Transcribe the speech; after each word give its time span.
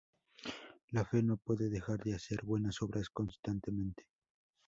La 0.93 1.05
fe 1.05 1.21
no 1.21 1.37
puede 1.37 1.69
dejar 1.69 1.99
de 2.03 2.15
hacer 2.15 2.41
buenas 2.43 2.81
obras 2.81 3.11
constantemente. 3.11 4.07